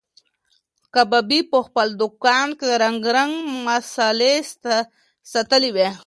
[0.93, 3.33] کبابي په خپل دوکان کې رنګارنګ
[3.67, 4.35] مسالې
[5.31, 5.89] ساتلې وې.